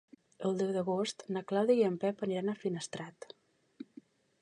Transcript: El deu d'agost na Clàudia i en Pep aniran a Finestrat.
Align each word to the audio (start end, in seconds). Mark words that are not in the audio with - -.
El 0.47 0.55
deu 0.61 0.71
d'agost 0.77 1.21
na 1.37 1.45
Clàudia 1.53 1.77
i 1.81 1.85
en 1.91 2.01
Pep 2.07 2.25
aniran 2.29 2.53
a 2.55 2.59
Finestrat. 2.65 3.33